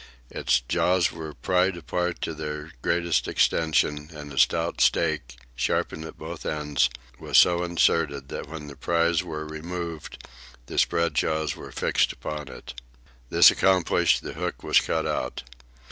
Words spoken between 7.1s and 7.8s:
was so